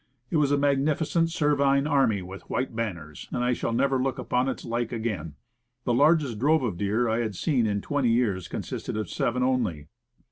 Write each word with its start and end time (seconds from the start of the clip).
It 0.31 0.37
was 0.37 0.51
a 0.51 0.57
magnificent 0.57 1.29
cervine 1.29 1.87
army 1.87 2.23
with 2.23 2.41
white 2.49 2.75
banners, 2.75 3.27
and 3.31 3.43
I 3.43 3.53
shall 3.53 3.71
never 3.71 4.01
look 4.01 4.17
upon 4.17 4.49
its 4.49 4.65
like 4.65 4.91
again. 4.91 5.35
The 5.83 5.93
largest 5.93 6.39
drove 6.39 6.63
of 6.63 6.75
deer 6.75 7.07
I 7.07 7.19
have 7.19 7.35
seen 7.35 7.67
in 7.67 7.81
twenty 7.81 8.09
years 8.09 8.47
consisted 8.47 8.97
of 8.97 9.11
seven 9.11 9.43
only. 9.43 9.89